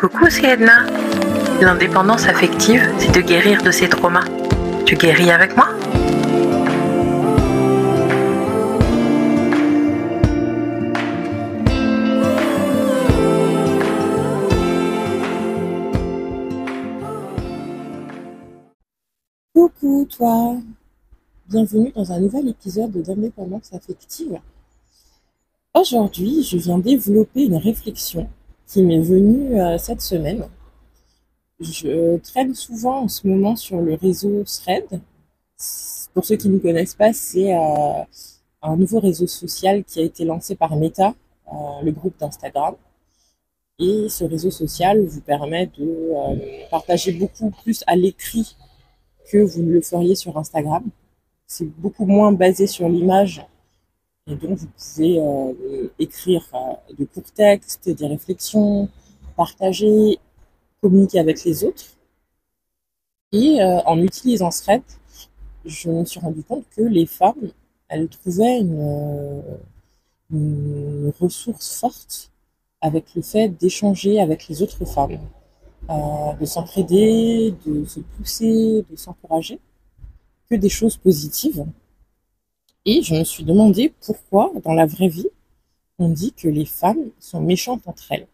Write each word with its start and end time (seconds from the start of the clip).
Coucou, 0.00 0.30
c'est 0.30 0.44
Edna. 0.44 0.86
L'indépendance 1.60 2.26
affective, 2.26 2.80
c'est 2.96 3.14
de 3.14 3.20
guérir 3.20 3.62
de 3.62 3.70
ses 3.70 3.86
traumas. 3.86 4.24
Tu 4.86 4.96
guéris 4.96 5.30
avec 5.30 5.54
moi? 5.54 5.68
Coucou 19.54 20.06
toi 20.08 20.56
Bienvenue 21.46 21.92
dans 21.94 22.10
un 22.10 22.20
nouvel 22.20 22.48
épisode 22.48 22.92
d'indépendance 23.02 23.70
affective. 23.74 24.38
Aujourd'hui, 25.74 26.42
je 26.42 26.56
viens 26.56 26.78
développer 26.78 27.44
une 27.44 27.56
réflexion 27.56 28.30
qui 28.70 28.82
m'est 28.84 29.00
venue 29.00 29.60
euh, 29.60 29.78
cette 29.78 30.00
semaine. 30.00 30.46
Je 31.58 32.16
traîne 32.18 32.54
souvent 32.54 33.02
en 33.02 33.08
ce 33.08 33.26
moment 33.26 33.56
sur 33.56 33.80
le 33.80 33.94
réseau 33.94 34.44
Thread. 34.44 35.00
Pour 36.14 36.24
ceux 36.24 36.36
qui 36.36 36.48
ne 36.48 36.58
connaissent 36.58 36.94
pas, 36.94 37.12
c'est 37.12 37.52
euh, 37.52 38.02
un 38.62 38.76
nouveau 38.76 39.00
réseau 39.00 39.26
social 39.26 39.82
qui 39.84 39.98
a 39.98 40.04
été 40.04 40.24
lancé 40.24 40.54
par 40.54 40.76
Meta, 40.76 41.14
euh, 41.48 41.82
le 41.82 41.90
groupe 41.90 42.14
d'Instagram. 42.18 42.76
Et 43.80 44.08
ce 44.08 44.24
réseau 44.24 44.50
social 44.50 45.04
vous 45.04 45.20
permet 45.20 45.66
de 45.66 46.68
partager 46.70 47.12
beaucoup 47.12 47.50
plus 47.50 47.82
à 47.86 47.96
l'écrit 47.96 48.56
que 49.32 49.38
vous 49.38 49.62
ne 49.62 49.72
le 49.72 49.80
feriez 49.80 50.14
sur 50.14 50.36
Instagram. 50.36 50.84
C'est 51.46 51.64
beaucoup 51.64 52.04
moins 52.04 52.30
basé 52.30 52.66
sur 52.66 52.88
l'image 52.88 53.44
et 54.30 54.36
donc, 54.36 54.58
vous 54.58 54.68
pouvez 54.68 55.18
euh, 55.18 55.88
écrire 55.98 56.46
euh, 56.54 56.94
de 56.98 57.04
courts 57.04 57.32
textes, 57.34 57.88
des 57.88 58.06
réflexions, 58.06 58.88
partager, 59.36 60.18
communiquer 60.80 61.18
avec 61.18 61.44
les 61.44 61.64
autres. 61.64 61.84
Et 63.32 63.60
euh, 63.60 63.80
en 63.86 64.00
utilisant 64.02 64.50
Thread, 64.50 64.82
je 65.64 65.90
me 65.90 66.04
suis 66.04 66.20
rendu 66.20 66.42
compte 66.42 66.64
que 66.76 66.82
les 66.82 67.06
femmes, 67.06 67.50
elles 67.88 68.08
trouvaient 68.08 68.60
une, 68.60 69.42
une 70.30 71.12
ressource 71.20 71.78
forte 71.78 72.30
avec 72.80 73.14
le 73.14 73.22
fait 73.22 73.48
d'échanger 73.48 74.20
avec 74.20 74.48
les 74.48 74.62
autres 74.62 74.84
femmes, 74.84 75.18
euh, 75.90 76.32
de 76.40 76.46
s'entraider, 76.46 77.54
de 77.66 77.84
se 77.84 78.00
pousser, 78.00 78.84
de 78.88 78.96
s'encourager, 78.96 79.58
que 80.48 80.56
des 80.56 80.68
choses 80.68 80.96
positives. 80.96 81.64
Et 82.86 83.02
je 83.02 83.14
me 83.14 83.24
suis 83.24 83.44
demandé 83.44 83.92
pourquoi, 84.04 84.52
dans 84.64 84.72
la 84.72 84.86
vraie 84.86 85.08
vie, 85.08 85.28
on 85.98 86.08
dit 86.08 86.32
que 86.32 86.48
les 86.48 86.64
femmes 86.64 87.10
sont 87.18 87.40
méchantes 87.40 87.82
entre 87.86 88.10
elles. 88.10 88.26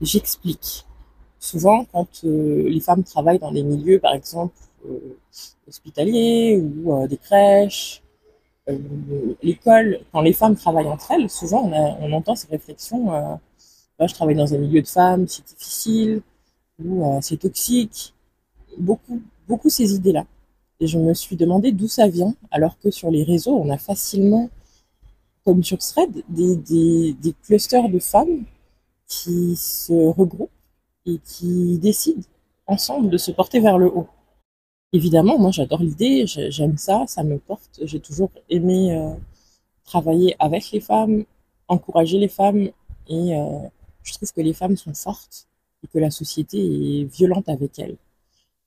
J'explique. 0.00 0.84
Souvent, 1.38 1.84
quand 1.92 2.24
euh, 2.24 2.68
les 2.68 2.80
femmes 2.80 3.04
travaillent 3.04 3.38
dans 3.38 3.52
des 3.52 3.62
milieux, 3.62 4.00
par 4.00 4.14
exemple, 4.14 4.54
euh, 4.88 5.16
hospitaliers 5.68 6.56
ou 6.58 6.92
euh, 6.92 7.06
des 7.06 7.16
crèches, 7.16 8.02
l'école, 9.42 10.00
quand 10.12 10.20
les 10.20 10.32
femmes 10.32 10.54
travaillent 10.56 10.88
entre 10.88 11.10
elles, 11.10 11.28
souvent 11.28 11.64
on, 11.64 12.12
entend 12.12 12.36
ces 12.36 12.46
réflexions 12.46 13.10
je 14.06 14.14
travaille 14.14 14.36
dans 14.36 14.54
un 14.54 14.58
milieu 14.58 14.82
de 14.82 14.86
femmes, 14.86 15.26
c'est 15.28 15.46
difficile, 15.46 16.22
ou 16.84 17.04
c'est 17.20 17.36
toxique. 17.36 18.14
Beaucoup, 18.78 19.20
beaucoup 19.48 19.68
ces 19.68 19.94
idées-là. 19.94 20.24
Et 20.82 20.88
je 20.88 20.98
me 20.98 21.14
suis 21.14 21.36
demandé 21.36 21.70
d'où 21.70 21.86
ça 21.86 22.08
vient, 22.08 22.34
alors 22.50 22.76
que 22.80 22.90
sur 22.90 23.08
les 23.08 23.22
réseaux, 23.22 23.54
on 23.56 23.70
a 23.70 23.78
facilement, 23.78 24.50
comme 25.44 25.62
sur 25.62 25.78
Thread, 25.78 26.24
des, 26.28 27.34
clusters 27.44 27.88
de 27.88 28.00
femmes 28.00 28.42
qui 29.06 29.54
se 29.54 29.92
regroupent 29.92 30.50
et 31.06 31.18
qui 31.24 31.78
décident 31.78 32.24
ensemble 32.66 33.10
de 33.10 33.16
se 33.16 33.30
porter 33.30 33.60
vers 33.60 33.78
le 33.78 33.86
haut. 33.86 34.08
Évidemment, 34.92 35.38
moi 35.38 35.52
j'adore 35.52 35.82
l'idée, 35.82 36.26
j'aime 36.26 36.76
ça, 36.76 37.04
ça 37.06 37.22
me 37.22 37.38
porte. 37.38 37.78
J'ai 37.84 38.00
toujours 38.00 38.32
aimé 38.50 38.92
euh, 38.92 39.14
travailler 39.84 40.34
avec 40.40 40.72
les 40.72 40.80
femmes, 40.80 41.24
encourager 41.68 42.18
les 42.18 42.26
femmes, 42.26 42.70
et 43.08 43.36
euh, 43.36 43.58
je 44.02 44.14
trouve 44.14 44.32
que 44.32 44.40
les 44.40 44.52
femmes 44.52 44.76
sont 44.76 44.94
fortes 44.94 45.46
et 45.84 45.86
que 45.86 46.00
la 46.00 46.10
société 46.10 46.58
est 46.58 47.04
violente 47.04 47.48
avec 47.48 47.78
elles. 47.78 47.98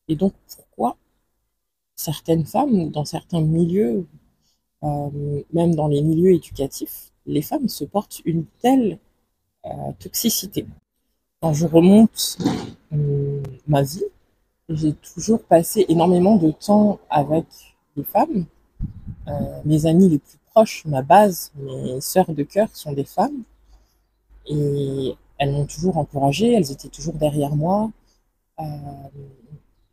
Et 0.07 0.15
donc 0.15 0.31
pourquoi 0.55 0.95
certaines 1.95 2.45
femmes, 2.45 2.89
dans 2.91 3.05
certains 3.05 3.41
milieux, 3.41 4.05
euh, 4.83 5.41
même 5.53 5.75
dans 5.75 5.87
les 5.87 6.01
milieux 6.01 6.33
éducatifs, 6.33 7.11
les 7.25 7.41
femmes 7.41 7.69
se 7.69 7.85
portent 7.85 8.21
une 8.25 8.45
telle 8.61 8.99
euh, 9.65 9.69
toxicité. 9.99 10.65
Quand 11.41 11.53
je 11.53 11.65
remonte 11.65 12.37
euh, 12.93 13.41
ma 13.67 13.81
vie, 13.81 14.03
j'ai 14.69 14.93
toujours 14.93 15.43
passé 15.43 15.85
énormément 15.89 16.37
de 16.37 16.51
temps 16.51 16.99
avec 17.09 17.45
des 17.95 18.03
femmes. 18.03 18.45
mes 19.65 19.85
amis 19.85 20.09
les 20.09 20.19
plus 20.19 20.37
proches, 20.51 20.85
ma 20.85 21.01
base, 21.01 21.51
mes 21.55 22.01
sœurs 22.01 22.33
de 22.33 22.43
cœur 22.43 22.69
sont 22.73 22.93
des 22.93 23.03
femmes. 23.05 23.43
Et 24.47 25.15
elles 25.37 25.51
m'ont 25.51 25.65
toujours 25.65 25.97
encouragée, 25.97 26.53
elles 26.53 26.71
étaient 26.71 26.89
toujours 26.89 27.15
derrière 27.15 27.55
moi. 27.55 27.91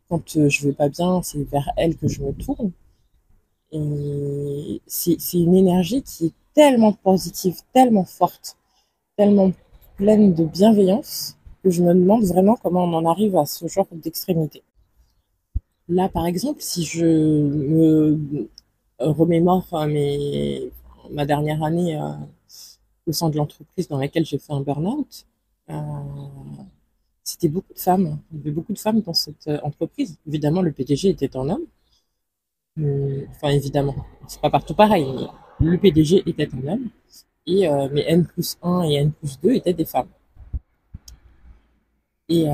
Quand 0.09 0.37
euh, 0.37 0.49
je 0.49 0.67
vais 0.67 0.73
pas 0.73 0.89
bien, 0.89 1.21
c'est 1.21 1.43
vers 1.43 1.69
elle 1.77 1.95
que 1.95 2.07
je 2.07 2.21
me 2.21 2.31
tourne. 2.33 2.71
Et 3.71 4.81
c'est 4.85 5.17
une 5.33 5.55
énergie 5.55 6.03
qui 6.03 6.27
est 6.27 6.33
tellement 6.53 6.93
positive, 6.93 7.59
tellement 7.73 8.05
forte, 8.05 8.57
tellement 9.17 9.51
pleine 9.97 10.33
de 10.33 10.45
bienveillance 10.45 11.37
que 11.63 11.69
je 11.71 11.81
me 11.81 11.93
demande 11.93 12.23
vraiment 12.25 12.55
comment 12.61 12.83
on 12.83 12.93
en 12.93 13.05
arrive 13.05 13.35
à 13.37 13.45
ce 13.45 13.67
genre 13.67 13.87
d'extrémité. 13.91 14.63
Là, 15.87 16.09
par 16.09 16.25
exemple, 16.27 16.61
si 16.61 16.83
je 16.83 17.05
me 17.05 18.49
remémore 18.99 19.67
ma 21.11 21.25
dernière 21.25 21.63
année 21.63 21.99
euh, 21.99 22.13
au 23.07 23.11
sein 23.11 23.29
de 23.29 23.37
l'entreprise 23.37 23.87
dans 23.87 23.97
laquelle 23.97 24.25
j'ai 24.25 24.37
fait 24.37 24.53
un 24.53 24.61
burn-out, 24.61 25.25
euh, 25.69 25.73
c'était 27.23 27.47
beaucoup 27.49 27.73
de 27.73 27.79
femmes. 27.79 28.19
Il 28.31 28.37
y 28.37 28.41
avait 28.41 28.51
beaucoup 28.51 28.73
de 28.73 28.79
femmes 28.79 29.01
dans 29.01 29.13
cette 29.13 29.47
euh, 29.47 29.59
entreprise. 29.63 30.17
Évidemment, 30.27 30.61
le 30.61 30.71
PDG 30.71 31.09
était 31.09 31.35
un 31.37 31.49
homme. 31.49 31.65
Euh, 32.79 33.25
enfin, 33.29 33.49
évidemment, 33.49 33.95
c'est 34.27 34.41
pas 34.41 34.49
partout 34.49 34.73
pareil. 34.75 35.05
Mais 35.59 35.71
le 35.71 35.77
PDG 35.77 36.23
était 36.25 36.49
un 36.53 36.67
homme. 36.67 36.89
Et 37.45 37.67
euh, 37.67 37.89
mes 37.89 38.03
N 38.07 38.25
plus 38.25 38.57
1 38.61 38.83
et 38.83 38.93
N 38.95 39.11
plus 39.11 39.39
2 39.41 39.53
étaient 39.53 39.73
des 39.73 39.85
femmes. 39.85 40.07
Et 42.29 42.47
euh, 42.49 42.53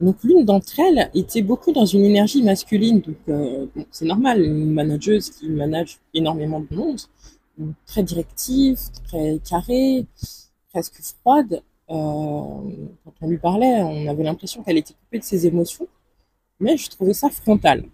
donc 0.00 0.22
l'une 0.22 0.44
d'entre 0.44 0.78
elles 0.80 1.10
était 1.14 1.42
beaucoup 1.42 1.72
dans 1.72 1.86
une 1.86 2.04
énergie 2.04 2.42
masculine. 2.42 3.00
Donc 3.00 3.86
c'est 3.90 4.04
normal, 4.04 4.42
une 4.42 4.72
manageuse 4.72 5.30
qui 5.30 5.48
manage 5.48 5.98
énormément 6.14 6.60
de 6.60 6.74
monde 6.74 7.00
très 7.86 8.02
directive, 8.02 8.78
très 9.04 9.38
carrée, 9.48 10.06
presque 10.72 11.00
froide. 11.02 11.62
Euh, 11.90 11.94
quand 13.04 13.12
on 13.20 13.28
lui 13.28 13.38
parlait, 13.38 13.82
on 13.82 14.06
avait 14.06 14.22
l'impression 14.22 14.62
qu'elle 14.62 14.78
était 14.78 14.94
coupée 14.94 15.18
de 15.18 15.24
ses 15.24 15.46
émotions, 15.46 15.88
mais 16.60 16.76
je 16.76 16.88
trouvais 16.90 17.14
ça 17.14 17.30
frontal. 17.30 17.84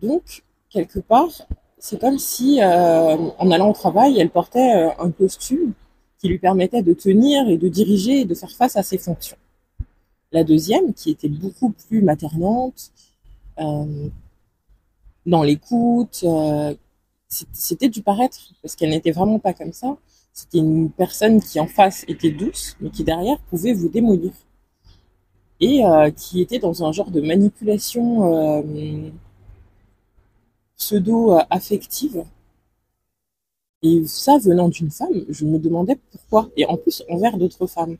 Donc, 0.00 0.44
quelque 0.68 1.00
part, 1.00 1.30
c'est 1.78 2.00
comme 2.00 2.18
si, 2.18 2.62
euh, 2.62 3.16
en 3.38 3.50
allant 3.50 3.70
au 3.70 3.72
travail, 3.72 4.18
elle 4.20 4.30
portait 4.30 4.76
euh, 4.76 4.90
un 4.98 5.10
costume 5.10 5.72
qui 6.18 6.28
lui 6.28 6.38
permettait 6.38 6.82
de 6.82 6.92
tenir 6.92 7.48
et 7.48 7.56
de 7.56 7.68
diriger 7.68 8.20
et 8.20 8.24
de 8.24 8.34
faire 8.34 8.50
face 8.50 8.76
à 8.76 8.82
ses 8.82 8.98
fonctions. 8.98 9.38
La 10.32 10.44
deuxième, 10.44 10.94
qui 10.94 11.10
était 11.10 11.28
beaucoup 11.28 11.70
plus 11.88 12.02
maternante, 12.02 12.92
dans 15.26 15.42
l'écoute, 15.42 16.24
c'était 17.30 17.88
du 17.88 18.02
paraître, 18.02 18.38
parce 18.62 18.74
qu'elle 18.76 18.90
n'était 18.90 19.12
vraiment 19.12 19.38
pas 19.38 19.54
comme 19.54 19.72
ça. 19.72 19.96
C'était 20.32 20.58
une 20.58 20.90
personne 20.90 21.40
qui 21.40 21.60
en 21.60 21.66
face 21.66 22.04
était 22.08 22.30
douce, 22.30 22.76
mais 22.80 22.90
qui 22.90 23.04
derrière 23.04 23.38
pouvait 23.50 23.72
vous 23.72 23.88
démolir. 23.88 24.32
Et 25.60 25.84
euh, 25.84 26.10
qui 26.10 26.40
était 26.40 26.58
dans 26.58 26.84
un 26.84 26.92
genre 26.92 27.10
de 27.10 27.20
manipulation 27.20 28.34
euh, 28.34 29.10
pseudo-affective. 30.76 32.24
Et 33.82 34.06
ça, 34.06 34.38
venant 34.38 34.68
d'une 34.68 34.90
femme, 34.90 35.24
je 35.28 35.44
me 35.44 35.58
demandais 35.58 35.98
pourquoi. 36.10 36.50
Et 36.56 36.66
en 36.66 36.76
plus, 36.76 37.02
envers 37.08 37.36
d'autres 37.38 37.66
femmes. 37.66 37.96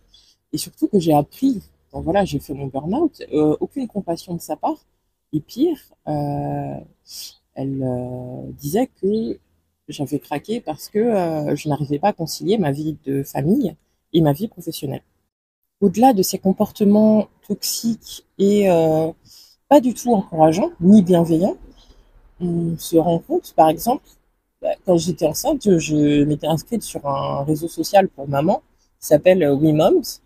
Et 0.52 0.58
surtout 0.58 0.88
que 0.88 0.98
j'ai 0.98 1.12
appris, 1.14 1.62
bon 1.92 2.00
voilà, 2.00 2.24
j'ai 2.24 2.38
fait 2.38 2.54
mon 2.54 2.66
burn-out, 2.66 3.22
euh, 3.32 3.56
aucune 3.60 3.86
compassion 3.88 4.34
de 4.34 4.40
sa 4.40 4.56
part. 4.56 4.78
Et 5.32 5.40
pire, 5.40 5.78
elle 7.60 7.82
euh, 7.82 8.50
disait 8.52 8.88
que 9.02 9.38
j'avais 9.88 10.18
craqué 10.18 10.60
parce 10.60 10.88
que 10.88 10.98
euh, 10.98 11.54
je 11.56 11.68
n'arrivais 11.68 11.98
pas 11.98 12.08
à 12.08 12.12
concilier 12.12 12.58
ma 12.58 12.72
vie 12.72 12.96
de 13.04 13.22
famille 13.22 13.76
et 14.12 14.20
ma 14.20 14.32
vie 14.32 14.48
professionnelle. 14.48 15.02
Au-delà 15.80 16.12
de 16.12 16.22
ces 16.22 16.38
comportements 16.38 17.28
toxiques 17.46 18.26
et 18.38 18.70
euh, 18.70 19.10
pas 19.68 19.80
du 19.80 19.94
tout 19.94 20.12
encourageants 20.14 20.70
ni 20.80 21.02
bienveillants, 21.02 21.56
on 22.40 22.76
se 22.78 22.96
rend 22.96 23.18
compte, 23.18 23.52
par 23.54 23.68
exemple, 23.68 24.04
bah, 24.62 24.70
quand 24.86 24.96
j'étais 24.96 25.26
enceinte, 25.26 25.78
je 25.78 26.24
m'étais 26.24 26.46
inscrite 26.46 26.82
sur 26.82 27.06
un 27.06 27.44
réseau 27.44 27.68
social 27.68 28.08
pour 28.08 28.28
maman 28.28 28.62
qui 29.00 29.06
s'appelle 29.06 29.44
WeMoms. 29.44 30.20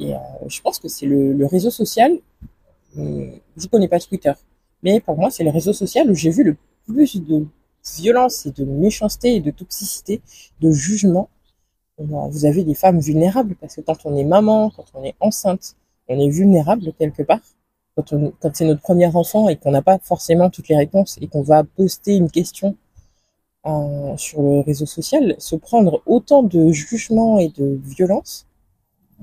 Et 0.00 0.12
je 0.46 0.60
pense 0.60 0.78
que 0.78 0.86
c'est 0.86 1.06
le, 1.06 1.44
réseau 1.46 1.70
social, 1.70 2.18
je 2.96 3.02
ne 3.02 3.66
connais 3.70 3.88
pas 3.88 3.98
Twitter, 3.98 4.32
mais 4.82 5.00
pour 5.00 5.16
moi, 5.16 5.30
c'est 5.30 5.44
le 5.44 5.50
réseau 5.50 5.72
social 5.72 6.10
où 6.10 6.14
j'ai 6.14 6.30
vu 6.30 6.44
le 6.44 6.56
plus 6.86 7.20
de 7.20 7.46
violence 7.96 8.46
et 8.46 8.50
de 8.50 8.64
méchanceté 8.64 9.36
et 9.36 9.40
de 9.40 9.50
toxicité, 9.50 10.20
de 10.60 10.70
jugement. 10.70 11.28
Vous 11.98 12.44
avez 12.44 12.62
des 12.64 12.74
femmes 12.74 13.00
vulnérables 13.00 13.56
parce 13.56 13.76
que 13.76 13.80
quand 13.80 14.04
on 14.04 14.16
est 14.16 14.24
maman, 14.24 14.70
quand 14.70 14.84
on 14.94 15.02
est 15.02 15.16
enceinte, 15.20 15.74
on 16.08 16.18
est 16.18 16.28
vulnérable 16.28 16.92
quelque 16.98 17.22
part. 17.22 17.40
Quand, 17.96 18.54
c'est 18.54 18.64
notre 18.64 18.80
premier 18.80 19.06
enfant 19.06 19.48
et 19.48 19.56
qu'on 19.56 19.72
n'a 19.72 19.82
pas 19.82 19.98
forcément 19.98 20.50
toutes 20.50 20.68
les 20.68 20.76
réponses 20.76 21.18
et 21.20 21.26
qu'on 21.26 21.42
va 21.42 21.64
poster 21.64 22.14
une 22.14 22.30
question 22.30 22.76
sur 24.16 24.40
le 24.40 24.60
réseau 24.60 24.86
social, 24.86 25.34
se 25.38 25.56
prendre 25.56 26.00
autant 26.06 26.42
de 26.42 26.70
jugement 26.70 27.38
et 27.38 27.48
de 27.48 27.80
violence, 27.84 28.46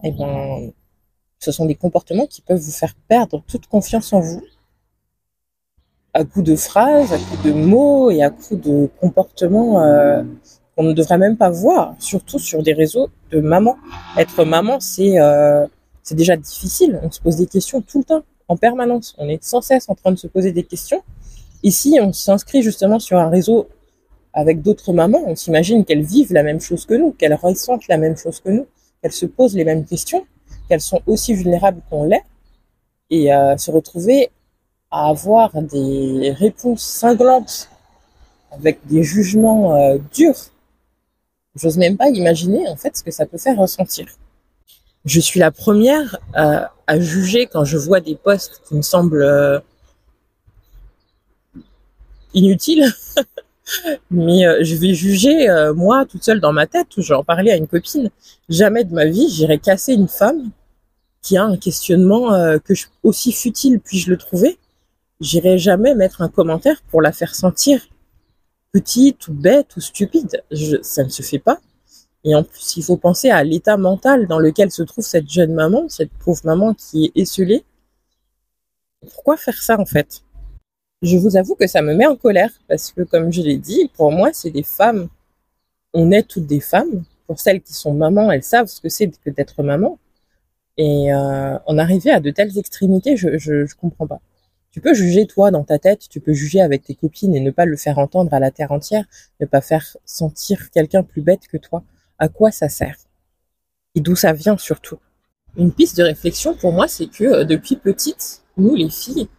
eh 0.03 0.11
ben, 0.11 0.71
ce 1.39 1.51
sont 1.51 1.65
des 1.65 1.75
comportements 1.75 2.27
qui 2.27 2.41
peuvent 2.41 2.59
vous 2.59 2.71
faire 2.71 2.93
perdre 3.07 3.41
toute 3.47 3.67
confiance 3.67 4.11
en 4.13 4.19
vous, 4.19 4.43
à 6.15 6.23
coup 6.23 6.41
de 6.41 6.55
phrases, 6.55 7.11
à 7.11 7.17
coup 7.17 7.37
de 7.43 7.51
mots 7.51 8.09
et 8.09 8.23
à 8.23 8.29
coup 8.29 8.55
de 8.55 8.89
comportements 9.01 9.83
euh, 9.83 10.23
qu'on 10.75 10.83
ne 10.83 10.93
devrait 10.93 11.17
même 11.17 11.35
pas 11.35 11.49
voir, 11.49 11.93
surtout 11.99 12.39
sur 12.39 12.63
des 12.63 12.71
réseaux 12.71 13.09
de 13.31 13.41
maman. 13.41 13.75
Être 14.17 14.45
maman, 14.45 14.79
c'est 14.79 15.19
euh, 15.19 15.67
c'est 16.03 16.15
déjà 16.15 16.37
difficile. 16.37 17.01
On 17.03 17.11
se 17.11 17.19
pose 17.19 17.35
des 17.35 17.47
questions 17.47 17.81
tout 17.81 17.99
le 17.99 18.05
temps, 18.05 18.23
en 18.47 18.55
permanence. 18.55 19.13
On 19.17 19.27
est 19.27 19.43
sans 19.43 19.59
cesse 19.61 19.89
en 19.89 19.95
train 19.95 20.11
de 20.11 20.15
se 20.15 20.27
poser 20.27 20.53
des 20.53 20.63
questions. 20.63 21.03
Ici, 21.63 21.99
on 22.01 22.13
s'inscrit 22.13 22.61
justement 22.61 22.99
sur 22.99 23.17
un 23.17 23.27
réseau 23.27 23.67
avec 24.31 24.61
d'autres 24.61 24.93
mamans. 24.93 25.21
On 25.27 25.35
s'imagine 25.35 25.83
qu'elles 25.83 26.03
vivent 26.03 26.31
la 26.31 26.43
même 26.43 26.61
chose 26.61 26.85
que 26.85 26.93
nous, 26.93 27.11
qu'elles 27.11 27.33
ressentent 27.33 27.89
la 27.89 27.97
même 27.97 28.15
chose 28.15 28.39
que 28.39 28.51
nous, 28.51 28.67
qu'elles 29.01 29.11
se 29.11 29.25
posent 29.25 29.55
les 29.55 29.65
mêmes 29.65 29.83
questions, 29.83 30.25
qu'elles 30.69 30.81
sont 30.81 31.01
aussi 31.07 31.33
vulnérables 31.33 31.81
qu'on 31.89 32.05
l'est. 32.05 32.23
Et 33.09 33.33
euh, 33.33 33.57
se 33.57 33.69
retrouver 33.69 34.29
à 34.95 35.09
avoir 35.09 35.51
des 35.61 36.33
réponses 36.39 36.81
cinglantes 36.81 37.69
avec 38.51 38.79
des 38.87 39.03
jugements 39.03 39.75
euh, 39.75 39.97
durs, 40.13 40.39
j'ose 41.53 41.77
même 41.77 41.97
pas 41.97 42.07
imaginer 42.07 42.65
en 42.69 42.77
fait 42.77 42.95
ce 42.95 43.03
que 43.03 43.11
ça 43.11 43.25
peut 43.25 43.37
faire 43.37 43.57
ressentir. 43.57 44.05
Je 45.03 45.19
suis 45.19 45.41
la 45.41 45.51
première 45.51 46.17
euh, 46.37 46.61
à 46.87 46.99
juger 47.01 47.45
quand 47.45 47.65
je 47.65 47.77
vois 47.77 47.99
des 47.99 48.15
posts 48.15 48.61
qui 48.69 48.75
me 48.75 48.81
semblent 48.81 49.21
euh, 49.21 49.59
inutiles, 52.33 52.89
mais 54.11 54.63
je 54.63 54.75
vais 54.75 54.93
juger 54.93 55.47
moi 55.75 56.05
toute 56.05 56.23
seule 56.23 56.39
dans 56.39 56.53
ma 56.53 56.67
tête. 56.67 56.87
Je 56.95 57.13
vais 57.13 57.51
à 57.51 57.57
une 57.57 57.67
copine. 57.67 58.09
Jamais 58.47 58.85
de 58.85 58.93
ma 58.93 59.05
vie 59.05 59.27
j'irai 59.29 59.59
casser 59.59 59.93
une 59.93 60.07
femme 60.07 60.51
qui 61.21 61.35
a 61.35 61.43
un 61.43 61.57
questionnement 61.57 62.29
que 62.59 62.73
je, 62.73 62.85
aussi 63.03 63.33
futile 63.33 63.81
puis-je 63.81 64.09
le 64.09 64.17
trouver 64.17 64.57
j'irai 65.21 65.57
jamais 65.57 65.95
mettre 65.95 66.21
un 66.21 66.29
commentaire 66.29 66.81
pour 66.89 67.01
la 67.01 67.11
faire 67.11 67.35
sentir 67.35 67.87
petite 68.71 69.29
ou 69.29 69.33
bête 69.33 69.75
ou 69.77 69.81
stupide. 69.81 70.43
ça 70.81 71.03
ne 71.03 71.09
se 71.09 71.21
fait 71.21 71.39
pas. 71.39 71.59
Et 72.25 72.35
en 72.35 72.43
plus, 72.43 72.75
il 72.77 72.83
faut 72.83 72.97
penser 72.97 73.29
à 73.29 73.43
l'état 73.43 73.77
mental 73.77 74.27
dans 74.27 74.39
lequel 74.39 74.71
se 74.71 74.83
trouve 74.83 75.05
cette 75.05 75.29
jeune 75.29 75.53
maman, 75.53 75.87
cette 75.89 76.11
pauvre 76.11 76.41
maman 76.43 76.73
qui 76.73 77.05
est 77.05 77.21
esselée. 77.21 77.63
Pourquoi 79.01 79.37
faire 79.37 79.61
ça 79.61 79.79
en 79.79 79.85
fait? 79.85 80.23
Je 81.03 81.17
vous 81.17 81.37
avoue 81.37 81.55
que 81.55 81.67
ça 81.67 81.81
me 81.81 81.93
met 81.93 82.07
en 82.07 82.15
colère 82.15 82.49
parce 82.67 82.91
que 82.91 83.03
comme 83.03 83.31
je 83.31 83.41
l'ai 83.41 83.57
dit, 83.57 83.89
pour 83.95 84.11
moi, 84.11 84.31
c'est 84.33 84.49
des 84.49 84.63
femmes. 84.63 85.07
On 85.93 86.11
est 86.11 86.23
toutes 86.23 86.47
des 86.47 86.59
femmes. 86.59 87.03
Pour 87.27 87.39
celles 87.39 87.61
qui 87.61 87.73
sont 87.73 87.93
mamans, 87.93 88.31
elles 88.31 88.43
savent 88.43 88.67
ce 88.67 88.81
que 88.81 88.89
c'est 88.89 89.07
que 89.07 89.29
d'être 89.29 89.63
maman. 89.63 89.99
Et 90.77 91.13
euh, 91.13 91.57
en 91.65 91.77
arriver 91.77 92.11
à 92.11 92.19
de 92.19 92.31
telles 92.31 92.57
extrémités, 92.57 93.15
je, 93.15 93.37
je 93.37 93.73
comprends 93.75 94.07
pas. 94.07 94.19
Tu 94.75 94.81
peux 94.81 94.93
juger 94.93 95.25
toi 95.25 95.51
dans 95.51 95.63
ta 95.63 95.79
tête, 95.79 96.09
tu 96.09 96.19
peux 96.19 96.33
juger 96.33 96.59
avec 96.59 96.83
tes 96.83 96.95
copines 96.95 97.33
et 97.33 97.39
ne 97.39 97.49
pas 97.49 97.63
le 97.63 97.77
faire 97.77 97.97
entendre 97.97 98.33
à 98.33 98.41
la 98.41 98.51
terre 98.51 98.73
entière, 98.73 99.05
ne 99.39 99.45
pas 99.45 99.61
faire 99.61 99.95
sentir 100.03 100.69
quelqu'un 100.69 101.01
plus 101.01 101.21
bête 101.21 101.47
que 101.47 101.55
toi. 101.55 101.81
À 102.19 102.27
quoi 102.27 102.51
ça 102.51 102.67
sert? 102.67 102.97
Et 103.95 104.01
d'où 104.01 104.17
ça 104.17 104.33
vient 104.33 104.57
surtout? 104.57 104.97
Une 105.55 105.71
piste 105.71 105.95
de 105.95 106.03
réflexion 106.03 106.55
pour 106.55 106.73
moi, 106.73 106.89
c'est 106.89 107.07
que 107.07 107.23
euh, 107.23 107.43
depuis 107.45 107.77
petite, 107.77 108.41
nous 108.57 108.75
les 108.75 108.89
filles, 108.89 109.29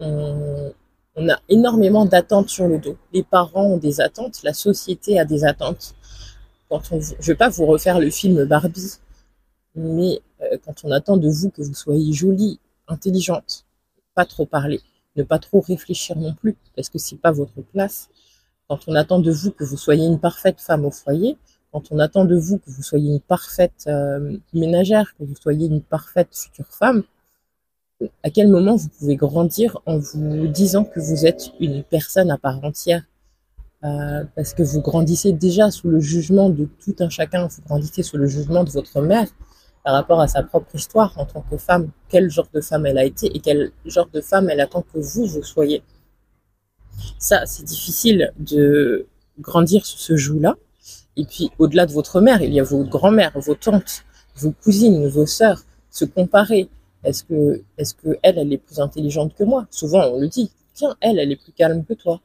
on, 0.00 0.72
a 1.18 1.38
énormément 1.50 2.06
d'attentes 2.06 2.48
sur 2.48 2.66
le 2.66 2.78
dos. 2.78 2.96
Les 3.12 3.24
parents 3.24 3.66
ont 3.66 3.76
des 3.76 4.00
attentes, 4.00 4.42
la 4.42 4.54
société 4.54 5.20
a 5.20 5.26
des 5.26 5.44
attentes. 5.44 5.94
Quand 6.70 6.80
on, 6.92 6.98
je 6.98 7.12
ne 7.12 7.22
vais 7.22 7.34
pas 7.34 7.50
vous 7.50 7.66
refaire 7.66 8.00
le 8.00 8.08
film 8.08 8.46
Barbie, 8.46 8.94
mais 9.74 10.22
euh, 10.40 10.56
quand 10.64 10.82
on 10.84 10.90
attend 10.92 11.18
de 11.18 11.28
vous 11.28 11.50
que 11.50 11.60
vous 11.60 11.74
soyez 11.74 12.14
jolie, 12.14 12.58
intelligente, 12.88 13.66
pas 14.14 14.24
trop 14.24 14.46
parler, 14.46 14.80
ne 15.16 15.22
pas 15.22 15.38
trop 15.38 15.60
réfléchir 15.60 16.16
non 16.16 16.34
plus, 16.34 16.56
parce 16.76 16.88
que 16.88 16.98
c'est 16.98 17.16
pas 17.16 17.32
votre 17.32 17.60
place. 17.62 18.08
Quand 18.68 18.80
on 18.86 18.94
attend 18.94 19.18
de 19.18 19.30
vous 19.30 19.50
que 19.50 19.64
vous 19.64 19.76
soyez 19.76 20.06
une 20.06 20.18
parfaite 20.18 20.60
femme 20.60 20.84
au 20.84 20.90
foyer, 20.90 21.36
quand 21.72 21.90
on 21.90 21.98
attend 21.98 22.24
de 22.24 22.36
vous 22.36 22.58
que 22.58 22.70
vous 22.70 22.82
soyez 22.82 23.10
une 23.10 23.20
parfaite 23.20 23.84
euh, 23.86 24.36
ménagère, 24.52 25.14
que 25.18 25.24
vous 25.24 25.36
soyez 25.36 25.66
une 25.66 25.80
parfaite 25.80 26.28
future 26.32 26.68
femme, 26.68 27.02
à 28.22 28.30
quel 28.30 28.48
moment 28.48 28.76
vous 28.76 28.88
pouvez 28.88 29.16
grandir 29.16 29.78
en 29.86 29.98
vous 29.98 30.48
disant 30.48 30.84
que 30.84 31.00
vous 31.00 31.24
êtes 31.24 31.52
une 31.60 31.82
personne 31.82 32.30
à 32.30 32.38
part 32.38 32.62
entière? 32.64 33.04
Euh, 33.84 34.24
parce 34.36 34.54
que 34.54 34.62
vous 34.62 34.80
grandissez 34.80 35.32
déjà 35.32 35.72
sous 35.72 35.88
le 35.88 35.98
jugement 35.98 36.50
de 36.50 36.68
tout 36.84 36.94
un 37.00 37.08
chacun, 37.08 37.48
vous 37.48 37.62
grandissez 37.62 38.04
sous 38.04 38.16
le 38.16 38.26
jugement 38.26 38.62
de 38.62 38.70
votre 38.70 39.00
mère, 39.00 39.26
par 39.84 39.94
rapport 39.94 40.20
à 40.20 40.28
sa 40.28 40.42
propre 40.42 40.74
histoire 40.74 41.12
en 41.18 41.24
tant 41.26 41.42
que 41.42 41.56
femme, 41.56 41.90
quel 42.08 42.30
genre 42.30 42.48
de 42.52 42.60
femme 42.60 42.86
elle 42.86 42.98
a 42.98 43.04
été 43.04 43.34
et 43.34 43.40
quel 43.40 43.72
genre 43.84 44.08
de 44.12 44.20
femme 44.20 44.48
elle 44.48 44.60
attend 44.60 44.82
que 44.82 44.98
vous, 44.98 45.26
vous 45.26 45.42
soyez. 45.42 45.82
Ça, 47.18 47.46
c'est 47.46 47.64
difficile 47.64 48.32
de 48.38 49.06
grandir 49.40 49.84
sur 49.84 49.98
ce 49.98 50.16
joug-là. 50.16 50.56
Et 51.16 51.24
puis, 51.24 51.50
au-delà 51.58 51.86
de 51.86 51.92
votre 51.92 52.20
mère, 52.20 52.42
il 52.42 52.52
y 52.52 52.60
a 52.60 52.62
vos 52.62 52.84
grand-mères, 52.84 53.32
vos 53.34 53.54
tantes, 53.54 54.04
vos 54.36 54.52
cousines, 54.52 55.08
vos 55.08 55.26
sœurs, 55.26 55.62
se 55.90 56.04
comparer. 56.04 56.68
Est-ce 57.04 57.24
que, 57.24 57.62
est-ce 57.76 57.94
que 57.94 58.18
elle, 58.22 58.38
elle 58.38 58.52
est 58.52 58.58
plus 58.58 58.80
intelligente 58.80 59.34
que 59.34 59.44
moi? 59.44 59.66
Souvent, 59.70 60.04
on 60.06 60.20
le 60.20 60.28
dit. 60.28 60.52
Tiens, 60.74 60.96
elle, 61.00 61.18
elle 61.18 61.32
est 61.32 61.36
plus 61.36 61.52
calme 61.52 61.84
que 61.84 61.94
toi. 61.94 62.20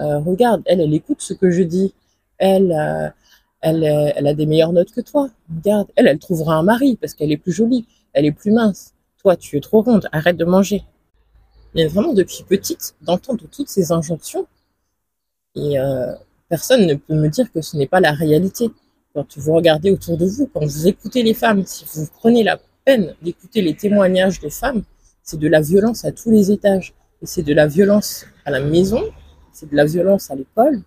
Euh, 0.00 0.18
regarde, 0.18 0.62
elle, 0.66 0.80
elle 0.80 0.92
écoute 0.92 1.22
ce 1.22 1.32
que 1.32 1.50
je 1.50 1.62
dis. 1.62 1.94
Elle, 2.38 2.72
euh, 2.72 3.08
elle, 3.66 4.12
elle 4.14 4.26
a 4.28 4.34
des 4.34 4.46
meilleures 4.46 4.72
notes 4.72 4.92
que 4.92 5.00
toi. 5.00 5.28
Regarde, 5.54 5.88
elle, 5.96 6.06
elle 6.06 6.20
trouvera 6.20 6.54
un 6.54 6.62
mari 6.62 6.96
parce 6.96 7.14
qu'elle 7.14 7.32
est 7.32 7.36
plus 7.36 7.52
jolie, 7.52 7.86
elle 8.12 8.24
est 8.24 8.32
plus 8.32 8.52
mince. 8.52 8.94
Toi, 9.20 9.36
tu 9.36 9.56
es 9.56 9.60
trop 9.60 9.82
ronde, 9.82 10.08
arrête 10.12 10.36
de 10.36 10.44
manger. 10.44 10.84
Mais 11.74 11.86
vraiment, 11.86 12.14
depuis 12.14 12.44
petite, 12.44 12.94
d'entendre 13.02 13.44
toutes 13.50 13.68
ces 13.68 13.90
injonctions, 13.90 14.46
et 15.56 15.80
euh, 15.80 16.12
personne 16.48 16.86
ne 16.86 16.94
peut 16.94 17.14
me 17.14 17.28
dire 17.28 17.50
que 17.50 17.60
ce 17.60 17.76
n'est 17.76 17.88
pas 17.88 17.98
la 17.98 18.12
réalité. 18.12 18.70
Quand 19.14 19.26
vous 19.36 19.54
regardez 19.54 19.90
autour 19.90 20.16
de 20.16 20.26
vous, 20.26 20.46
quand 20.46 20.64
vous 20.64 20.86
écoutez 20.86 21.24
les 21.24 21.34
femmes, 21.34 21.64
si 21.66 21.84
vous 21.92 22.06
prenez 22.18 22.44
la 22.44 22.60
peine 22.84 23.16
d'écouter 23.20 23.62
les 23.62 23.74
témoignages 23.74 24.38
de 24.38 24.48
femmes, 24.48 24.84
c'est 25.22 25.40
de 25.40 25.48
la 25.48 25.60
violence 25.60 26.04
à 26.04 26.12
tous 26.12 26.30
les 26.30 26.52
étages. 26.52 26.94
Et 27.20 27.26
c'est 27.26 27.42
de 27.42 27.52
la 27.52 27.66
violence 27.66 28.26
à 28.44 28.50
la 28.52 28.60
maison, 28.60 29.02
c'est 29.52 29.68
de 29.68 29.74
la 29.74 29.86
violence 29.86 30.30
à 30.30 30.36
l'école. 30.36 30.82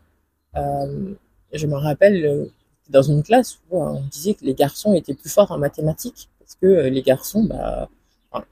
Euh, 0.55 1.13
je 1.51 1.67
me 1.67 1.75
rappelle 1.75 2.25
euh, 2.25 2.45
dans 2.89 3.01
une 3.01 3.23
classe 3.23 3.59
où 3.69 3.81
on 3.81 4.01
disait 4.01 4.33
que 4.33 4.45
les 4.45 4.53
garçons 4.53 4.93
étaient 4.93 5.13
plus 5.13 5.29
forts 5.29 5.51
en 5.51 5.57
mathématiques 5.57 6.29
parce 6.39 6.55
que 6.55 6.65
euh, 6.65 6.89
les 6.89 7.01
garçons, 7.01 7.43
bah, 7.43 7.89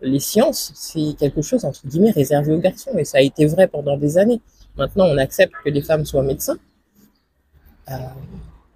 les 0.01 0.19
sciences, 0.19 0.71
c'est 0.75 1.15
quelque 1.17 1.41
chose 1.41 1.65
entre 1.65 1.85
guillemets 1.87 2.11
réservé 2.11 2.53
aux 2.53 2.59
garçons 2.59 2.91
et 2.97 3.05
ça 3.05 3.17
a 3.17 3.21
été 3.21 3.45
vrai 3.45 3.67
pendant 3.67 3.97
des 3.97 4.17
années. 4.17 4.41
Maintenant, 4.75 5.05
on 5.05 5.17
accepte 5.17 5.53
que 5.63 5.69
les 5.69 5.81
femmes 5.81 6.05
soient 6.05 6.23
médecins. 6.23 6.57
Euh, 7.89 7.93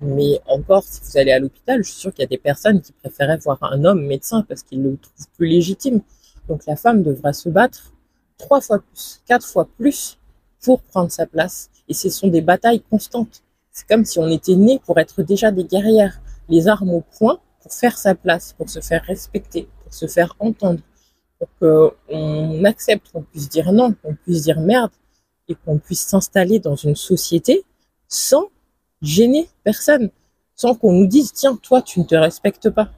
mais 0.01 0.41
encore, 0.47 0.83
si 0.83 0.99
vous 1.03 1.17
allez 1.17 1.31
à 1.31 1.39
l'hôpital, 1.39 1.83
je 1.83 1.91
suis 1.91 1.99
sûre 1.99 2.13
qu'il 2.13 2.23
y 2.23 2.25
a 2.25 2.27
des 2.27 2.37
personnes 2.39 2.81
qui 2.81 2.91
préféraient 2.91 3.37
voir 3.37 3.59
un 3.61 3.85
homme 3.85 4.03
médecin 4.05 4.43
parce 4.47 4.63
qu'ils 4.63 4.81
le 4.81 4.97
trouvent 4.97 5.27
plus 5.37 5.47
légitime. 5.47 6.01
Donc 6.47 6.65
la 6.65 6.75
femme 6.75 7.03
devra 7.03 7.33
se 7.33 7.49
battre 7.49 7.93
trois 8.39 8.61
fois 8.61 8.79
plus, 8.79 9.21
quatre 9.27 9.45
fois 9.45 9.69
plus 9.77 10.17
pour 10.63 10.81
prendre 10.81 11.11
sa 11.11 11.27
place. 11.27 11.69
Et 11.87 11.93
ce 11.93 12.09
sont 12.09 12.27
des 12.27 12.41
batailles 12.41 12.81
constantes. 12.89 13.43
C'est 13.71 13.87
comme 13.87 14.05
si 14.05 14.19
on 14.19 14.27
était 14.27 14.55
né 14.55 14.79
pour 14.85 14.99
être 14.99 15.23
déjà 15.23 15.51
des 15.51 15.63
guerrières, 15.63 16.21
les 16.49 16.67
armes 16.67 16.91
au 16.91 17.03
poing, 17.17 17.39
pour 17.61 17.71
faire 17.71 17.97
sa 17.97 18.15
place, 18.15 18.53
pour 18.53 18.69
se 18.69 18.81
faire 18.81 19.03
respecter, 19.03 19.67
pour 19.83 19.93
se 19.93 20.07
faire 20.07 20.35
entendre, 20.39 20.81
pour 21.39 21.47
qu'on 21.59 22.65
accepte 22.65 23.11
qu'on 23.11 23.23
puisse 23.23 23.49
dire 23.49 23.71
non, 23.71 23.93
qu'on 23.93 24.15
puisse 24.15 24.43
dire 24.43 24.59
merde, 24.59 24.91
et 25.47 25.55
qu'on 25.55 25.77
puisse 25.77 26.01
s'installer 26.01 26.59
dans 26.59 26.75
une 26.75 26.95
société 26.95 27.63
sans 28.07 28.45
gêner 29.01 29.49
personne, 29.63 30.09
sans 30.55 30.75
qu'on 30.75 30.93
nous 30.93 31.07
dise 31.07 31.31
tiens 31.33 31.55
toi 31.55 31.81
tu 31.81 31.99
ne 31.99 32.05
te 32.05 32.15
respectes 32.15 32.69
pas, 32.69 32.89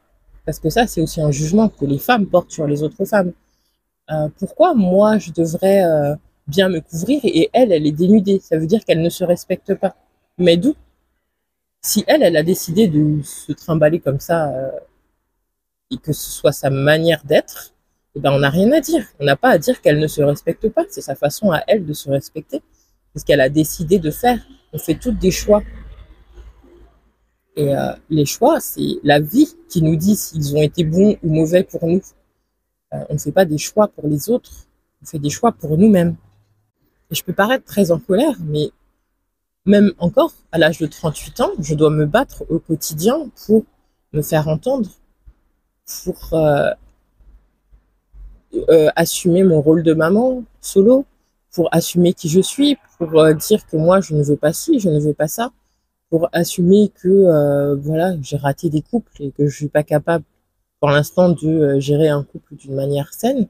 parce 0.46 0.60
que 0.60 0.70
ça 0.70 0.88
c'est 0.88 1.01
aussi 1.01 1.22
un 1.22 1.32
jugement 1.32 1.70
que 1.70 1.86
les 1.86 2.00
femmes 2.00 2.25
portent 2.27 2.51
sur 2.51 2.68
les 2.68 2.84
autres 2.84 3.06
femmes. 3.06 3.32
Euh, 4.12 4.27
pourquoi 4.38 4.74
moi 4.74 5.18
je 5.18 5.32
devrais 5.32 5.84
euh, 5.84 6.15
bien 6.48 6.68
me 6.68 6.82
couvrir 6.82 7.22
et 7.24 7.50
elle 7.53 7.72
elle 7.72 7.88
est 7.88 7.92
dénudée? 7.92 8.39
Ça 8.39 8.58
veut 8.58 8.68
dire 8.68 8.84
qu'elle 8.84 9.01
ne 9.01 9.10
se 9.10 9.24
respecte 9.24 9.74
pas. 9.75 9.96
Mais 10.37 10.57
d'où? 10.57 10.75
Si 11.81 12.03
elle, 12.07 12.23
elle 12.23 12.37
a 12.37 12.43
décidé 12.43 12.87
de 12.87 13.21
se 13.23 13.51
trimballer 13.51 13.99
comme 13.99 14.19
ça 14.19 14.49
euh, 14.49 14.71
et 15.91 15.97
que 15.97 16.13
ce 16.13 16.31
soit 16.31 16.53
sa 16.53 16.69
manière 16.69 17.23
d'être, 17.25 17.73
eh 18.15 18.19
ben 18.19 18.31
on 18.31 18.39
n'a 18.39 18.49
rien 18.49 18.71
à 18.71 18.79
dire. 18.79 19.05
On 19.19 19.25
n'a 19.25 19.35
pas 19.35 19.49
à 19.49 19.57
dire 19.57 19.81
qu'elle 19.81 19.99
ne 19.99 20.07
se 20.07 20.21
respecte 20.21 20.69
pas. 20.69 20.83
C'est 20.89 21.01
sa 21.01 21.15
façon 21.15 21.51
à 21.51 21.63
elle 21.67 21.85
de 21.85 21.93
se 21.93 22.09
respecter. 22.09 22.61
C'est 23.13 23.19
ce 23.19 23.25
qu'elle 23.25 23.41
a 23.41 23.49
décidé 23.49 23.99
de 23.99 24.11
faire. 24.11 24.39
On 24.71 24.77
fait 24.77 24.95
toutes 24.95 25.19
des 25.19 25.31
choix. 25.31 25.61
Et 27.55 27.75
euh, 27.75 27.93
les 28.09 28.25
choix, 28.25 28.59
c'est 28.59 28.99
la 29.03 29.19
vie 29.19 29.55
qui 29.69 29.81
nous 29.81 29.95
dit 29.95 30.15
s'ils 30.15 30.55
ont 30.55 30.61
été 30.61 30.83
bons 30.83 31.17
ou 31.21 31.33
mauvais 31.33 31.63
pour 31.63 31.85
nous. 31.85 32.01
Euh, 32.93 33.03
on 33.09 33.13
ne 33.13 33.19
fait 33.19 33.31
pas 33.31 33.45
des 33.45 33.57
choix 33.57 33.87
pour 33.87 34.07
les 34.07 34.29
autres, 34.29 34.51
on 35.01 35.05
fait 35.05 35.19
des 35.19 35.29
choix 35.29 35.51
pour 35.51 35.77
nous-mêmes. 35.77 36.15
Et 37.11 37.15
je 37.15 37.23
peux 37.23 37.33
paraître 37.33 37.65
très 37.65 37.91
en 37.91 37.99
colère, 37.99 38.35
mais 38.39 38.71
même 39.65 39.93
encore, 39.98 40.34
à 40.51 40.58
l'âge 40.58 40.77
de 40.77 40.86
38 40.88 41.41
ans, 41.41 41.51
je 41.60 41.75
dois 41.75 41.89
me 41.89 42.05
battre 42.05 42.43
au 42.50 42.60
quotidien 42.60 43.29
pour 43.46 43.63
me 44.12 44.22
faire 44.22 44.48
entendre, 44.48 44.89
pour 46.03 46.34
euh, 46.34 46.70
euh, 48.70 48.89
assumer 48.96 49.43
mon 49.43 49.62
rôle 49.62 49.84
de 49.84 49.93
maman 49.93 50.43
solo, 50.62 51.05
pour 51.51 51.70
assumer 51.72 52.13
qui 52.13 52.29
je 52.29 52.41
suis, 52.41 52.77
pour 52.98 53.20
euh, 53.20 53.34
dire 53.34 53.65
que 53.67 53.77
moi 53.77 54.01
je 54.01 54.15
ne 54.15 54.24
veux 54.24 54.36
pas 54.36 54.53
ci, 54.53 54.79
je 54.79 54.89
ne 54.89 55.00
veux 55.00 55.13
pas 55.13 55.27
ça, 55.27 55.51
pour 56.10 56.29
assumer 56.34 56.91
que 57.01 57.75
voilà 57.82 58.15
j'ai 58.22 58.38
raté 58.38 58.70
des 58.70 58.82
couples 58.82 59.12
et 59.20 59.32
que 59.32 59.48
je 59.48 59.55
suis 59.55 59.70
pas 59.70 59.84
capable 59.84 60.25
pour 60.79 60.89
l'instant 60.89 61.29
de 61.29 61.79
gérer 61.79 62.10
un 62.10 62.24
couple 62.24 62.55
d'une 62.55 62.75
manière 62.75 63.13
saine. 63.13 63.48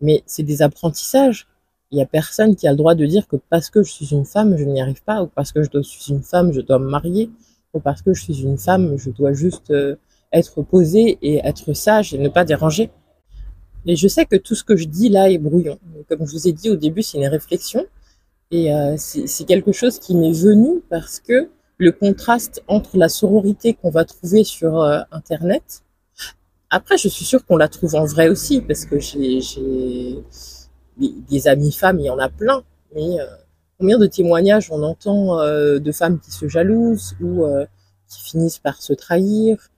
Mais 0.00 0.22
c'est 0.26 0.44
des 0.44 0.62
apprentissages. 0.62 1.48
Il 1.90 1.98
y 1.98 2.02
a 2.02 2.06
personne 2.06 2.54
qui 2.54 2.68
a 2.68 2.70
le 2.70 2.76
droit 2.76 2.94
de 2.94 3.06
dire 3.06 3.26
que 3.26 3.36
parce 3.36 3.70
que 3.70 3.82
je 3.82 3.90
suis 3.90 4.12
une 4.12 4.24
femme, 4.24 4.56
je 4.56 4.64
n'y 4.64 4.80
arrive 4.80 5.02
pas, 5.02 5.22
ou 5.22 5.26
parce 5.26 5.52
que 5.52 5.62
je 5.62 5.82
suis 5.82 6.12
une 6.12 6.22
femme, 6.22 6.52
je 6.52 6.60
dois 6.60 6.78
me 6.78 6.88
marier, 6.88 7.30
ou 7.72 7.80
parce 7.80 8.02
que 8.02 8.12
je 8.12 8.22
suis 8.22 8.42
une 8.42 8.58
femme, 8.58 8.96
je 8.98 9.10
dois 9.10 9.32
juste 9.32 9.70
euh, 9.70 9.96
être 10.32 10.62
posée 10.62 11.18
et 11.22 11.40
être 11.44 11.72
sage 11.72 12.12
et 12.12 12.18
ne 12.18 12.28
pas 12.28 12.44
déranger. 12.44 12.90
Et 13.86 13.96
je 13.96 14.06
sais 14.06 14.26
que 14.26 14.36
tout 14.36 14.54
ce 14.54 14.64
que 14.64 14.76
je 14.76 14.84
dis 14.84 15.08
là 15.08 15.30
est 15.30 15.38
brouillon. 15.38 15.78
Comme 16.08 16.26
je 16.26 16.32
vous 16.32 16.48
ai 16.48 16.52
dit 16.52 16.68
au 16.68 16.76
début, 16.76 17.02
c'est 17.02 17.18
une 17.18 17.26
réflexion. 17.28 17.86
Et 18.50 18.74
euh, 18.74 18.96
c'est 18.98 19.44
quelque 19.44 19.72
chose 19.72 19.98
qui 19.98 20.14
m'est 20.14 20.32
venu 20.32 20.82
parce 20.90 21.20
que 21.20 21.48
le 21.78 21.92
contraste 21.92 22.62
entre 22.66 22.96
la 22.98 23.08
sororité 23.08 23.74
qu'on 23.74 23.90
va 23.90 24.04
trouver 24.04 24.44
sur 24.44 24.82
euh, 24.82 25.00
Internet, 25.10 25.82
après, 26.70 26.98
je 26.98 27.08
suis 27.08 27.24
sûre 27.24 27.46
qu'on 27.46 27.56
la 27.56 27.68
trouve 27.68 27.94
en 27.94 28.04
vrai 28.04 28.28
aussi, 28.28 28.60
parce 28.60 28.84
que 28.84 28.98
j'ai 28.98 29.40
des, 30.98 31.14
des 31.28 31.48
amis 31.48 31.72
femmes, 31.72 32.00
il 32.00 32.06
y 32.06 32.10
en 32.10 32.18
a 32.18 32.28
plein, 32.28 32.62
mais 32.94 33.20
euh, 33.20 33.26
combien 33.78 33.98
de 33.98 34.06
témoignages 34.06 34.70
on 34.70 34.82
entend 34.82 35.40
euh, 35.40 35.78
de 35.78 35.92
femmes 35.92 36.20
qui 36.20 36.30
se 36.30 36.48
jalousent 36.48 37.16
ou 37.20 37.44
euh, 37.44 37.66
qui 38.08 38.22
finissent 38.22 38.58
par 38.58 38.82
se 38.82 38.92
trahir? 38.92 39.70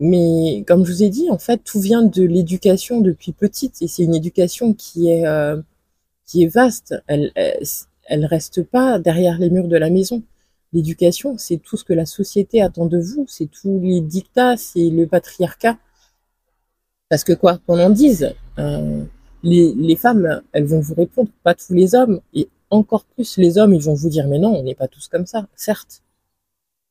Mais 0.00 0.64
comme 0.66 0.84
je 0.84 0.92
vous 0.92 1.02
ai 1.02 1.08
dit, 1.08 1.30
en 1.30 1.38
fait, 1.38 1.58
tout 1.64 1.80
vient 1.80 2.02
de 2.02 2.22
l'éducation 2.22 3.00
depuis 3.00 3.32
petite, 3.32 3.80
et 3.80 3.88
c'est 3.88 4.02
une 4.02 4.14
éducation 4.14 4.74
qui 4.74 5.08
est 5.08 5.24
qui 6.26 6.42
est 6.42 6.48
vaste. 6.48 6.94
Elle, 7.06 7.32
elle, 7.34 8.26
reste 8.26 8.62
pas 8.62 8.98
derrière 8.98 9.38
les 9.38 9.50
murs 9.50 9.68
de 9.68 9.76
la 9.76 9.90
maison. 9.90 10.22
L'éducation, 10.72 11.38
c'est 11.38 11.58
tout 11.58 11.76
ce 11.76 11.84
que 11.84 11.92
la 11.92 12.06
société 12.06 12.60
attend 12.60 12.86
de 12.86 12.98
vous, 12.98 13.26
c'est 13.28 13.46
tous 13.46 13.80
les 13.80 14.00
dictats, 14.00 14.56
c'est 14.56 14.90
le 14.90 15.06
patriarcat. 15.06 15.78
Parce 17.08 17.22
que 17.24 17.32
quoi? 17.32 17.58
Qu'on 17.66 17.78
en 17.78 17.90
dise, 17.90 18.34
les, 19.44 19.96
femmes, 19.96 20.42
elles 20.52 20.64
vont 20.64 20.80
vous 20.80 20.94
répondre, 20.94 21.28
pas 21.42 21.54
tous 21.54 21.74
les 21.74 21.94
hommes, 21.94 22.20
et 22.32 22.48
encore 22.70 23.04
plus 23.04 23.36
les 23.36 23.58
hommes, 23.58 23.74
ils 23.74 23.82
vont 23.82 23.94
vous 23.94 24.08
dire, 24.08 24.26
mais 24.26 24.38
non, 24.38 24.56
on 24.56 24.62
n'est 24.62 24.74
pas 24.74 24.88
tous 24.88 25.06
comme 25.08 25.26
ça. 25.26 25.46
Certes, 25.54 26.02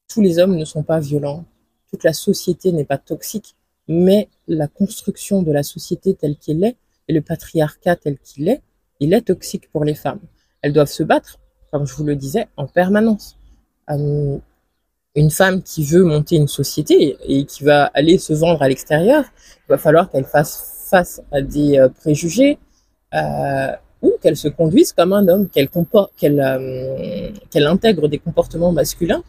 tous 0.08 0.22
les 0.22 0.40
hommes 0.40 0.56
ne 0.56 0.66
sont 0.66 0.84
pas 0.84 1.00
violents, 1.00 1.46
toute 1.90 2.04
la 2.04 2.14
société 2.14 2.72
n'est 2.72 2.86
pas 2.86 3.00
toxique, 3.00 3.56
mais 3.88 4.30
la 4.48 4.68
construction 4.68 5.42
de 5.42 5.52
la 5.52 5.64
société 5.64 6.14
telle 6.14 6.38
qu'elle 6.38 6.64
est, 6.64 6.78
et 7.08 7.14
le 7.14 7.22
patriarcat 7.22 7.96
tel 7.96 8.18
qu'il 8.20 8.48
est, 8.48 8.62
il 9.00 9.14
est 9.14 9.22
toxique 9.22 9.70
pour 9.72 9.84
les 9.84 9.96
femmes. 9.96 10.22
Elles 10.62 10.74
doivent 10.74 10.88
se 10.92 11.04
battre, 11.04 11.40
comme 11.72 11.86
je 11.86 11.96
vous 11.96 12.06
le 12.06 12.16
disais, 12.16 12.48
en 12.56 12.68
permanence. 12.68 13.38
Euh, 13.90 14.38
une 15.16 15.32
femme 15.32 15.62
qui 15.62 15.84
veut 15.84 16.04
monter 16.04 16.38
une 16.38 16.48
société 16.48 17.18
et 17.28 17.46
qui 17.46 17.64
va 17.64 17.86
aller 17.94 18.18
se 18.18 18.34
vendre 18.34 18.62
à 18.62 18.70
l'extérieur, 18.70 19.26
il 19.68 19.70
va 19.70 19.78
falloir 19.78 20.10
qu'elle 20.10 20.26
fasse 20.26 20.73
face 20.94 21.22
à 21.32 21.42
des 21.42 21.80
euh, 21.80 21.90
préjugés 21.90 22.60
euh, 23.16 23.72
ou 24.04 24.12
qu'elle 24.22 24.38
se 24.38 24.50
conduise 24.60 24.92
comme 24.98 25.12
un 25.14 25.28
homme, 25.28 25.46
qu'elle 25.50 25.70
qu'elle 26.20 26.40
euh, 26.40 27.70
intègre 27.76 28.08
des 28.14 28.20
comportements 28.20 28.72
masculins 28.72 29.24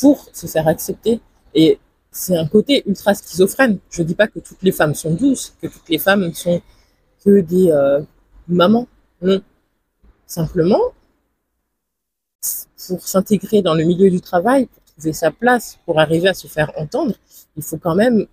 pour 0.00 0.16
se 0.32 0.46
faire 0.46 0.68
accepter. 0.68 1.14
Et 1.54 1.80
c'est 2.12 2.36
un 2.36 2.46
côté 2.46 2.84
ultra 2.86 3.14
schizophrène. 3.14 3.78
Je 3.90 4.02
dis 4.04 4.14
pas 4.14 4.28
que 4.28 4.38
toutes 4.38 4.62
les 4.62 4.70
femmes 4.70 4.94
sont 4.94 5.12
douces, 5.22 5.46
que 5.60 5.66
toutes 5.66 5.88
les 5.88 5.98
femmes 5.98 6.32
sont 6.34 6.60
que 7.24 7.40
des 7.40 7.68
euh, 7.72 8.00
mamans. 8.46 8.86
Simplement, 10.26 10.84
pour 12.86 13.02
s'intégrer 13.12 13.60
dans 13.62 13.74
le 13.74 13.84
milieu 13.90 14.08
du 14.10 14.20
travail, 14.20 14.66
pour 14.66 14.84
trouver 14.84 15.12
sa 15.12 15.30
place, 15.32 15.78
pour 15.84 15.98
arriver 15.98 16.28
à 16.28 16.34
se 16.34 16.46
faire 16.46 16.70
entendre, 16.76 17.14
il 17.56 17.62
faut 17.62 17.78
quand 17.78 17.96
même 17.96 18.26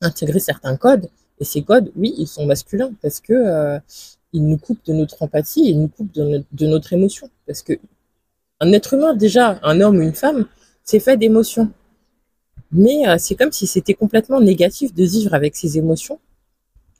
intégrer 0.00 0.40
certains 0.40 0.76
codes. 0.76 1.08
Et 1.38 1.44
ces 1.44 1.62
codes, 1.62 1.92
oui, 1.96 2.14
ils 2.18 2.26
sont 2.26 2.46
masculins 2.46 2.92
parce 3.02 3.20
que 3.20 3.32
euh, 3.32 3.78
ils 4.32 4.46
nous 4.46 4.58
coupent 4.58 4.84
de 4.86 4.92
notre 4.92 5.22
empathie, 5.22 5.70
ils 5.70 5.80
nous 5.80 5.88
coupent 5.88 6.12
de, 6.12 6.22
no 6.22 6.44
de 6.52 6.66
notre 6.66 6.92
émotion. 6.92 7.30
Parce 7.46 7.62
que 7.62 7.74
un 8.60 8.72
être 8.72 8.94
humain, 8.94 9.14
déjà, 9.14 9.58
un 9.62 9.80
homme 9.80 9.98
ou 9.98 10.02
une 10.02 10.14
femme, 10.14 10.46
c'est 10.82 11.00
fait 11.00 11.16
d'émotions. 11.16 11.70
Mais 12.72 13.06
euh, 13.08 13.16
c'est 13.18 13.34
comme 13.34 13.52
si 13.52 13.66
c'était 13.66 13.94
complètement 13.94 14.40
négatif 14.40 14.94
de 14.94 15.04
vivre 15.04 15.34
avec 15.34 15.56
ses 15.56 15.78
émotions, 15.78 16.18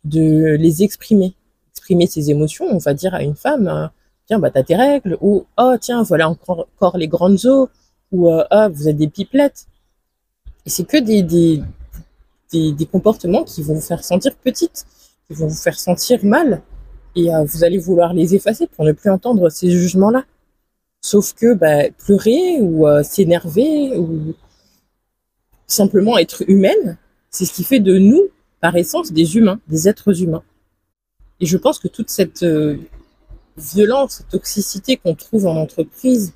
de 0.05 0.57
les 0.59 0.83
exprimer. 0.83 1.35
Exprimer 1.73 2.07
ses 2.07 2.31
émotions, 2.31 2.67
on 2.71 2.79
va 2.79 2.95
dire 2.95 3.15
à 3.15 3.23
une 3.23 3.35
femme, 3.35 3.69
euh, 3.69 3.87
tiens, 4.27 4.39
bah, 4.39 4.51
t'as 4.51 4.63
tes 4.63 4.77
règles, 4.77 5.17
ou 5.21 5.47
oh, 5.57 5.75
tiens, 5.81 6.03
voilà 6.03 6.29
encore, 6.29 6.97
les 6.97 7.09
grandes 7.09 7.45
eaux, 7.47 7.69
ou 8.13 8.31
ah, 8.31 8.69
vous 8.69 8.89
êtes 8.89 8.97
des 8.97 9.09
pipelettes. 9.09 9.67
Et 10.65 10.71
c'est 10.71 10.85
que 10.85 10.97
des, 10.99 11.63
des, 12.53 12.87
comportements 12.91 13.45
qui 13.45 13.63
vont 13.63 13.75
vous 13.75 13.81
faire 13.81 14.05
sentir 14.05 14.35
petite, 14.37 14.87
qui 15.27 15.35
vont 15.35 15.49
vous 15.49 15.55
faire 15.57 15.79
sentir 15.79 16.25
mal, 16.25 16.63
et 17.15 17.35
euh, 17.35 17.45
vous 17.45 17.65
allez 17.65 17.79
vouloir 17.79 18.13
les 18.13 18.35
effacer 18.35 18.67
pour 18.67 18.85
ne 18.85 18.93
plus 18.93 19.11
entendre 19.11 19.49
ces 19.49 19.71
jugements-là. 19.71 20.25
Sauf 21.01 21.33
que 21.35 21.55
bah, 21.55 21.91
pleurer 21.91 22.61
ou 22.61 22.87
euh, 22.87 23.03
s'énerver 23.03 23.97
ou 23.97 24.35
simplement 25.67 26.19
être 26.19 26.45
humaine, 26.49 26.99
c'est 27.31 27.45
ce 27.45 27.53
qui 27.53 27.65
fait 27.65 27.81
de 27.81 27.99
nous, 27.99 28.23
par 28.61 28.77
essence, 28.77 29.13
des 29.13 29.37
humains, 29.37 29.61
des 29.69 29.89
êtres 29.89 30.23
humains. 30.23 30.43
Et 31.41 31.47
je 31.47 31.57
pense 31.57 31.79
que 31.79 31.89
toute 31.89 32.11
cette 32.11 32.43
euh, 32.43 32.79
violence, 33.57 34.25
toxicité 34.31 34.97
qu'on 34.97 35.15
trouve 35.15 35.47
en 35.47 35.57
entreprise 35.57 36.33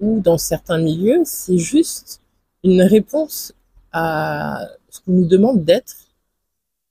ou 0.00 0.20
dans 0.20 0.38
certains 0.38 0.78
milieux, 0.78 1.22
c'est 1.24 1.58
juste 1.58 2.20
une 2.64 2.82
réponse 2.82 3.54
à 3.92 4.68
ce 4.88 5.00
qu'on 5.00 5.12
nous 5.12 5.26
demande 5.26 5.64
d'être 5.64 5.94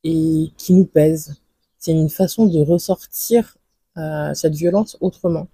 et 0.04 0.52
qui 0.58 0.74
nous 0.74 0.86
pèse. 0.86 1.36
C'est 1.78 1.92
une 1.92 2.10
façon 2.10 2.46
de 2.46 2.60
ressortir 2.60 3.58
euh, 3.98 4.34
cette 4.34 4.54
violence 4.54 4.98
autrement. 5.02 5.48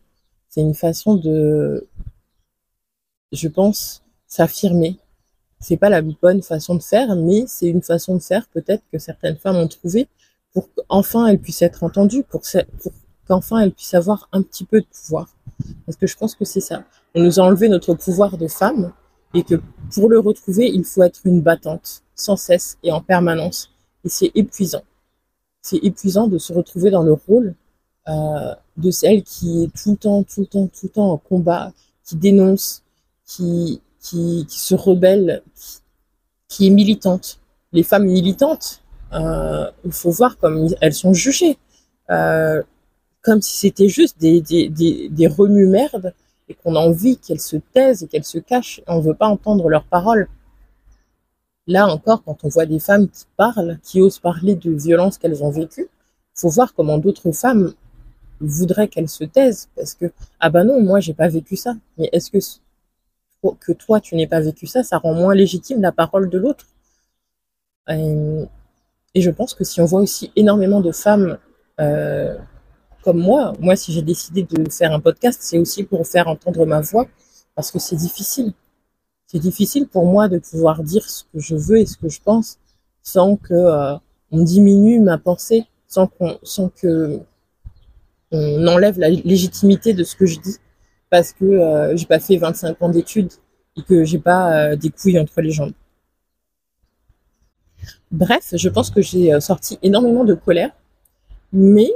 C'est 0.49 0.61
une 0.61 0.73
façon 0.73 1.15
de, 1.15 1.87
je 3.31 3.47
pense, 3.47 4.03
s'affirmer. 4.27 4.97
C'est 5.59 5.77
pas 5.77 5.89
la 5.89 6.01
bonne 6.01 6.41
façon 6.41 6.75
de 6.75 6.83
faire, 6.83 7.15
mais 7.15 7.45
c'est 7.47 7.67
une 7.67 7.81
façon 7.81 8.15
de 8.15 8.21
faire 8.21 8.47
peut-être 8.49 8.83
que 8.91 8.99
certaines 8.99 9.37
femmes 9.37 9.55
ont 9.55 9.67
trouvé 9.67 10.07
pour 10.53 10.69
qu'enfin 10.73 11.27
elles 11.27 11.39
puissent 11.39 11.61
être 11.61 11.83
entendues, 11.83 12.23
pour, 12.23 12.41
pour 12.81 12.91
qu'enfin 13.27 13.59
elles 13.59 13.71
puissent 13.71 13.93
avoir 13.93 14.29
un 14.31 14.41
petit 14.41 14.65
peu 14.65 14.81
de 14.81 14.85
pouvoir. 14.85 15.33
Parce 15.85 15.97
que 15.97 16.07
je 16.07 16.15
pense 16.15 16.35
que 16.35 16.45
c'est 16.45 16.61
ça. 16.61 16.83
On 17.15 17.21
nous 17.21 17.39
a 17.39 17.43
enlevé 17.43 17.69
notre 17.69 17.93
pouvoir 17.95 18.37
de 18.37 18.47
femme 18.47 18.93
et 19.33 19.43
que 19.43 19.55
pour 19.93 20.09
le 20.09 20.19
retrouver, 20.19 20.67
il 20.67 20.83
faut 20.83 21.03
être 21.03 21.21
une 21.25 21.41
battante 21.41 22.03
sans 22.15 22.35
cesse 22.35 22.77
et 22.83 22.91
en 22.91 23.01
permanence. 23.01 23.71
Et 24.03 24.09
c'est 24.09 24.31
épuisant. 24.35 24.83
C'est 25.61 25.77
épuisant 25.83 26.27
de 26.27 26.37
se 26.37 26.53
retrouver 26.53 26.91
dans 26.91 27.03
le 27.03 27.13
rôle 27.13 27.55
euh, 28.07 28.55
de 28.77 28.91
celle 28.91 29.23
qui 29.23 29.63
est 29.63 29.81
tout 29.81 29.91
le 29.91 29.97
temps, 29.97 30.23
tout 30.23 30.41
le 30.41 30.47
temps, 30.47 30.67
tout 30.67 30.85
le 30.85 30.89
temps 30.89 31.11
en 31.11 31.17
combat, 31.17 31.73
qui 32.05 32.15
dénonce, 32.15 32.83
qui, 33.25 33.81
qui, 33.99 34.45
se 34.47 34.75
rebelle, 34.75 35.43
qui, 36.47 36.67
est 36.67 36.69
militante. 36.69 37.39
Les 37.73 37.83
femmes 37.83 38.05
militantes, 38.05 38.81
euh, 39.13 39.69
il 39.83 39.91
faut 39.91 40.11
voir 40.11 40.37
comme 40.37 40.69
elles 40.79 40.93
sont 40.93 41.13
jugées. 41.13 41.57
Euh, 42.09 42.63
comme 43.21 43.41
si 43.41 43.57
c'était 43.57 43.89
juste 43.89 44.17
des, 44.19 44.39
des, 44.39 45.27
remue-merdes 45.27 46.13
et 46.49 46.55
qu'on 46.55 46.75
a 46.75 46.79
envie 46.79 47.17
qu'elles 47.17 47.39
se 47.39 47.57
taisent 47.57 48.03
et 48.03 48.07
qu'elles 48.07 48.23
se 48.23 48.37
cachent. 48.37 48.81
On 48.87 48.97
ne 48.97 49.01
veut 49.01 49.13
pas 49.13 49.27
entendre 49.27 49.69
leurs 49.69 49.85
paroles. 49.85 50.29
Là 51.67 51.87
encore, 51.87 52.23
quand 52.23 52.43
on 52.43 52.47
voit 52.47 52.65
des 52.65 52.79
femmes 52.79 53.09
qui 53.09 53.25
parlent, 53.35 53.77
qui 53.83 54.01
osent 54.01 54.19
parler 54.19 54.55
de 54.55 54.71
violences 54.71 55.17
qu'elles 55.17 55.43
ont 55.43 55.49
vécues, 55.49 55.89
faut 56.33 56.49
voir 56.49 56.73
comment 56.73 56.97
d'autres 56.97 57.31
femmes 57.31 57.73
voudrais 58.39 58.87
qu'elle 58.87 59.09
se 59.09 59.23
taise 59.23 59.69
parce 59.75 59.95
que 59.95 60.11
ah 60.39 60.49
bah 60.49 60.63
non, 60.63 60.81
moi 60.81 60.99
j'ai 60.99 61.13
pas 61.13 61.27
vécu 61.27 61.55
ça. 61.55 61.75
Mais 61.97 62.09
est-ce 62.13 62.31
que 62.31 62.37
que 63.59 63.71
toi 63.71 63.99
tu 63.99 64.15
n'aies 64.15 64.27
pas 64.27 64.41
vécu 64.41 64.67
ça, 64.67 64.83
ça 64.83 64.97
rend 64.97 65.13
moins 65.13 65.35
légitime 65.35 65.81
la 65.81 65.91
parole 65.91 66.29
de 66.29 66.37
l'autre? 66.37 66.65
Et 67.89 69.21
je 69.21 69.31
pense 69.31 69.53
que 69.53 69.63
si 69.63 69.81
on 69.81 69.85
voit 69.85 70.01
aussi 70.01 70.31
énormément 70.35 70.81
de 70.81 70.91
femmes 70.91 71.37
euh, 71.79 72.37
comme 73.07 73.19
moi, 73.19 73.53
moi 73.61 73.77
si 73.77 73.93
j'ai 73.93 74.01
décidé 74.01 74.43
de 74.43 74.69
faire 74.69 74.91
un 74.91 74.99
podcast, 74.99 75.39
c'est 75.41 75.57
aussi 75.57 75.83
pour 75.83 76.05
faire 76.05 76.27
entendre 76.27 76.65
ma 76.65 76.81
voix 76.81 77.07
parce 77.55 77.71
que 77.71 77.79
c'est 77.79 77.95
difficile. 77.95 78.51
C'est 79.27 79.39
difficile 79.39 79.87
pour 79.87 80.05
moi 80.05 80.27
de 80.27 80.39
pouvoir 80.39 80.83
dire 80.83 81.09
ce 81.09 81.23
que 81.23 81.39
je 81.39 81.55
veux 81.55 81.77
et 81.79 81.85
ce 81.85 81.95
que 81.95 82.09
je 82.09 82.19
pense 82.21 82.59
sans 83.01 83.37
que 83.37 83.53
euh, 83.53 83.95
on 84.31 84.43
diminue 84.43 84.99
ma 84.99 85.17
pensée, 85.17 85.63
sans 85.87 86.07
qu'on, 86.07 86.37
sans 86.43 86.67
que 86.67 87.21
on 88.31 88.67
enlève 88.67 88.99
la 88.99 89.09
légitimité 89.09 89.93
de 89.93 90.03
ce 90.03 90.17
que 90.17 90.25
je 90.25 90.41
dis 90.41 90.57
parce 91.09 91.31
que 91.31 91.45
euh, 91.45 91.95
j'ai 91.95 92.07
pas 92.07 92.19
fait 92.19 92.35
25 92.35 92.81
ans 92.81 92.89
d'études 92.89 93.31
et 93.77 93.83
que 93.83 94.03
j'ai 94.03 94.19
pas 94.19 94.71
euh, 94.71 94.75
des 94.75 94.89
couilles 94.89 95.17
entre 95.17 95.39
les 95.39 95.51
jambes. 95.51 95.71
Bref, 98.11 98.49
je 98.51 98.67
pense 98.67 98.91
que 98.91 99.01
j'ai 99.01 99.33
euh, 99.33 99.39
sorti 99.39 99.79
énormément 99.81 100.25
de 100.25 100.33
colère, 100.33 100.71
mais 101.53 101.89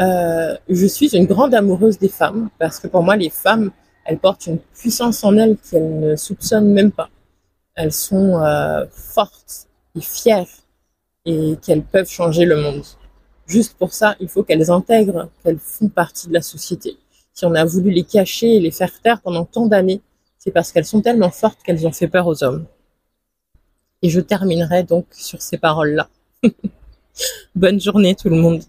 euh, 0.00 0.56
je 0.68 0.86
suis 0.86 1.14
une 1.14 1.26
grande 1.26 1.54
amoureuse 1.54 1.98
des 1.98 2.08
femmes 2.08 2.50
parce 2.58 2.80
que 2.80 2.88
pour 2.88 3.02
moi, 3.02 3.16
les 3.16 3.30
femmes, 3.30 3.70
elles 4.04 4.18
portent 4.18 4.46
une 4.46 4.58
puissance 4.58 5.24
en 5.24 5.36
elles 5.36 5.56
qu'elles 5.56 6.00
ne 6.00 6.16
soupçonnent 6.16 6.72
même 6.72 6.92
pas. 6.92 7.08
Elles 7.74 7.92
sont 7.92 8.40
euh, 8.40 8.84
fortes 8.90 9.68
et 9.96 10.00
fières 10.00 10.48
et 11.24 11.56
qu'elles 11.62 11.82
peuvent 11.82 12.08
changer 12.08 12.44
le 12.44 12.56
monde. 12.56 12.82
Juste 13.46 13.76
pour 13.78 13.92
ça, 13.92 14.16
il 14.20 14.28
faut 14.28 14.42
qu'elles 14.42 14.70
intègrent 14.70 15.28
qu'elles 15.42 15.58
font 15.58 15.88
partie 15.88 16.28
de 16.28 16.32
la 16.32 16.42
société. 16.42 16.96
Si 17.32 17.44
on 17.44 17.54
a 17.54 17.64
voulu 17.64 17.90
les 17.90 18.04
cacher 18.04 18.56
et 18.56 18.60
les 18.60 18.70
faire 18.70 19.00
taire 19.00 19.20
pendant 19.20 19.44
tant 19.44 19.66
d'années, 19.66 20.00
c'est 20.38 20.50
parce 20.50 20.72
qu'elles 20.72 20.84
sont 20.84 21.00
tellement 21.00 21.30
fortes 21.30 21.62
qu'elles 21.62 21.86
ont 21.86 21.92
fait 21.92 22.08
peur 22.08 22.26
aux 22.26 22.44
hommes. 22.44 22.66
Et 24.02 24.08
je 24.10 24.20
terminerai 24.20 24.82
donc 24.82 25.06
sur 25.12 25.40
ces 25.40 25.58
paroles-là. 25.58 26.08
Bonne 27.54 27.80
journée 27.80 28.14
tout 28.14 28.28
le 28.28 28.36
monde. 28.36 28.62